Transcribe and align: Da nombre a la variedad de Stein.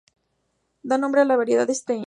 Da 0.83 0.97
nombre 0.97 1.21
a 1.21 1.25
la 1.25 1.35
variedad 1.37 1.67
de 1.67 1.75
Stein. 1.75 1.99